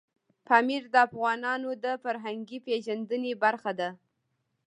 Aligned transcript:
پامیر 0.47 0.83
د 0.93 0.95
افغانانو 1.07 1.69
د 1.83 1.85
فرهنګي 2.03 2.59
پیژندنې 2.67 3.33
برخه 3.43 3.71
ده. 3.79 3.89